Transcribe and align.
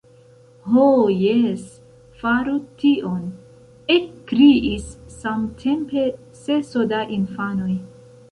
—Ho, 0.75 0.85
jes, 1.23 1.65
faru 2.21 2.55
tion,— 2.83 3.19
ekkriis 3.97 4.89
samtempe 5.19 6.09
seso 6.41 6.89
da 6.95 7.03
infanoj. 7.19 7.71